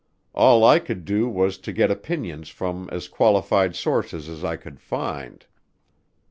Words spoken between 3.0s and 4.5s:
qualified sources as